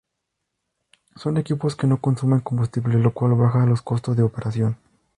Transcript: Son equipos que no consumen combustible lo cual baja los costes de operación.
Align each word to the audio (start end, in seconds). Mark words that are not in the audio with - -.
Son 1.15 1.37
equipos 1.37 1.75
que 1.75 1.85
no 1.85 2.01
consumen 2.01 2.39
combustible 2.39 2.97
lo 2.97 3.13
cual 3.13 3.35
baja 3.35 3.67
los 3.67 3.83
costes 3.83 4.15
de 4.17 4.23
operación. 4.23 4.77